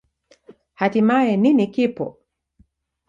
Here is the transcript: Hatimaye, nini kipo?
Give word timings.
Hatimaye, 0.79 1.33
nini 1.41 1.65
kipo? 1.73 2.05